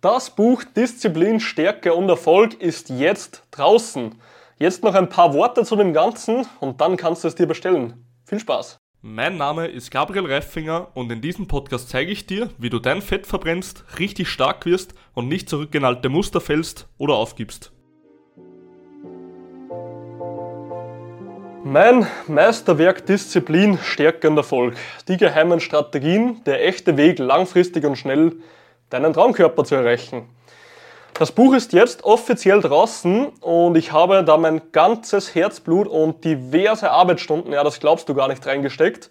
[0.00, 4.14] Das Buch Disziplin, Stärke und Erfolg ist jetzt draußen.
[4.56, 8.06] Jetzt noch ein paar Worte zu dem Ganzen und dann kannst du es dir bestellen.
[8.24, 8.78] Viel Spaß!
[9.02, 13.02] Mein Name ist Gabriel Reifinger und in diesem Podcast zeige ich dir, wie du dein
[13.02, 17.72] Fett verbrennst, richtig stark wirst und nicht zurückgenalte Muster fällst oder aufgibst.
[21.64, 24.76] Mein Meisterwerk Disziplin, Stärke und Erfolg.
[25.08, 28.36] Die geheimen Strategien, der echte Weg langfristig und schnell
[28.90, 30.28] deinen Traumkörper zu erreichen.
[31.14, 36.90] Das Buch ist jetzt offiziell draußen und ich habe da mein ganzes Herzblut und diverse
[36.90, 39.10] Arbeitsstunden, ja, das glaubst du gar nicht, reingesteckt.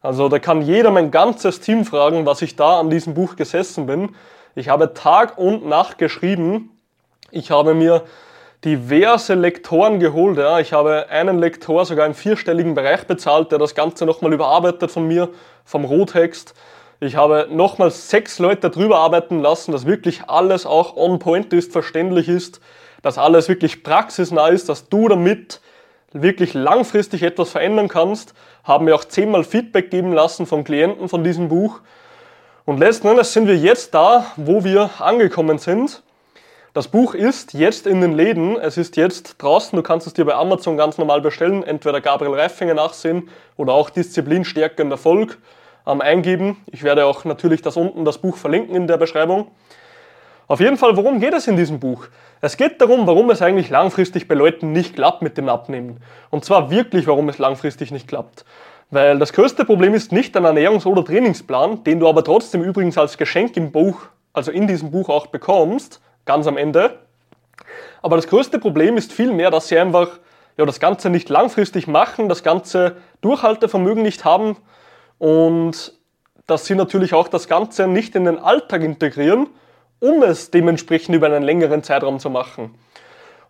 [0.00, 3.86] Also da kann jeder mein ganzes Team fragen, was ich da an diesem Buch gesessen
[3.86, 4.14] bin.
[4.54, 6.70] Ich habe Tag und Nacht geschrieben.
[7.30, 8.02] Ich habe mir
[8.64, 10.38] diverse Lektoren geholt.
[10.38, 10.60] Ja.
[10.60, 15.06] Ich habe einen Lektor sogar im vierstelligen Bereich bezahlt, der das Ganze nochmal überarbeitet von
[15.06, 15.30] mir,
[15.64, 16.54] vom Rohtext.
[17.00, 21.70] Ich habe nochmal sechs Leute drüber arbeiten lassen, dass wirklich alles auch on point ist,
[21.70, 22.60] verständlich ist,
[23.02, 25.60] dass alles wirklich praxisnah ist, dass du damit
[26.12, 28.34] wirklich langfristig etwas verändern kannst.
[28.64, 31.78] Haben mir auch zehnmal Feedback geben lassen von Klienten von diesem Buch.
[32.64, 36.02] Und letzten Endes sind wir jetzt da, wo wir angekommen sind.
[36.74, 40.24] Das Buch ist jetzt in den Läden, es ist jetzt draußen, du kannst es dir
[40.24, 45.38] bei Amazon ganz normal bestellen, entweder Gabriel Reifinger nachsehen oder auch Disziplin, Stärke und Erfolg
[45.88, 46.56] ähm, eingeben.
[46.70, 49.48] Ich werde auch natürlich das unten das Buch verlinken in der Beschreibung.
[50.46, 52.06] Auf jeden Fall, worum geht es in diesem Buch?
[52.40, 56.00] Es geht darum, warum es eigentlich langfristig bei Leuten nicht klappt mit dem Abnehmen.
[56.30, 58.44] Und zwar wirklich, warum es langfristig nicht klappt.
[58.90, 62.96] Weil das größte Problem ist nicht ein Ernährungs- oder Trainingsplan, den du aber trotzdem übrigens
[62.96, 66.98] als Geschenk im Buch, also in diesem Buch auch bekommst, ganz am Ende.
[68.00, 70.18] Aber das größte Problem ist vielmehr, dass sie einfach
[70.56, 74.56] ja, das Ganze nicht langfristig machen, das ganze Durchhaltevermögen nicht haben
[75.18, 75.92] und
[76.46, 79.48] dass sie natürlich auch das Ganze nicht in den Alltag integrieren,
[80.00, 82.74] um es dementsprechend über einen längeren Zeitraum zu machen.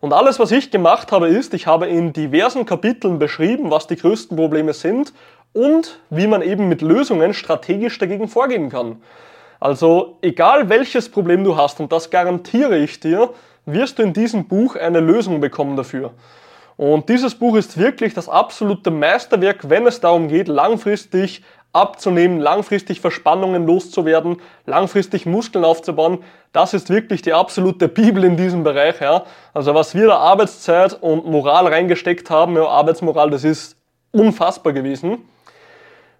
[0.01, 3.97] Und alles, was ich gemacht habe, ist, ich habe in diversen Kapiteln beschrieben, was die
[3.97, 5.13] größten Probleme sind
[5.53, 9.01] und wie man eben mit Lösungen strategisch dagegen vorgehen kann.
[9.59, 13.29] Also egal welches Problem du hast, und das garantiere ich dir,
[13.65, 16.11] wirst du in diesem Buch eine Lösung bekommen dafür.
[16.77, 22.99] Und dieses Buch ist wirklich das absolute Meisterwerk, wenn es darum geht, langfristig abzunehmen, langfristig
[22.99, 26.23] Verspannungen loszuwerden, langfristig Muskeln aufzubauen.
[26.51, 28.99] Das ist wirklich die absolute Bibel in diesem Bereich.
[29.01, 29.23] Ja.
[29.53, 33.75] Also was wir da Arbeitszeit und Moral reingesteckt haben, ja, Arbeitsmoral, das ist
[34.11, 35.19] unfassbar gewesen.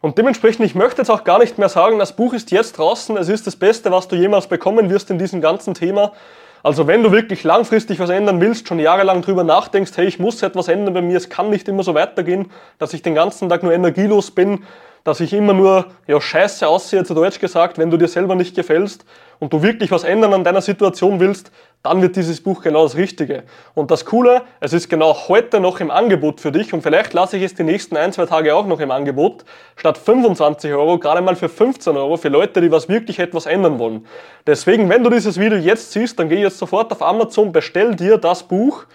[0.01, 3.17] Und dementsprechend, ich möchte jetzt auch gar nicht mehr sagen, das Buch ist jetzt draußen,
[3.17, 6.13] es ist das Beste, was du jemals bekommen wirst in diesem ganzen Thema.
[6.61, 10.41] Also wenn du wirklich langfristig was ändern willst, schon jahrelang drüber nachdenkst, hey, ich muss
[10.41, 13.63] etwas ändern bei mir, es kann nicht immer so weitergehen, dass ich den ganzen Tag
[13.63, 14.63] nur energielos bin,
[15.03, 18.55] dass ich immer nur ja, scheiße aussehe, zu Deutsch gesagt, wenn du dir selber nicht
[18.55, 19.05] gefällst
[19.39, 21.51] und du wirklich was ändern an deiner Situation willst,
[21.81, 23.43] dann wird dieses Buch genau das Richtige.
[23.73, 27.37] Und das Coole, es ist genau heute noch im Angebot für dich und vielleicht lasse
[27.37, 29.45] ich es die nächsten ein, zwei Tage auch noch im Angebot,
[29.77, 33.79] statt 25 Euro, gerade mal für 15 Euro für Leute, die was wirklich etwas ändern
[33.79, 34.05] wollen.
[34.45, 38.17] Deswegen, wenn du dieses Video jetzt siehst, dann geh jetzt sofort auf Amazon, bestell dir
[38.17, 38.85] das Buch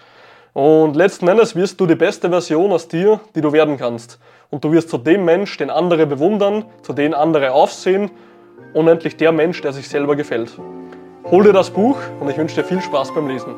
[0.53, 4.19] und letzten Endes wirst du die beste Version aus dir, die du werden kannst.
[4.49, 8.11] Und du wirst zu dem Mensch, den andere bewundern, zu dem andere aufsehen
[8.73, 10.57] und endlich der Mensch, der sich selber gefällt.
[11.25, 13.55] Hol dir das Buch und ich wünsche dir viel Spaß beim Lesen.